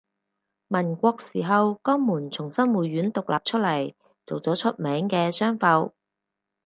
[0.67, 3.93] 民國時候江門從新會縣獨立出嚟
[4.25, 5.93] 做咗出名嘅商埠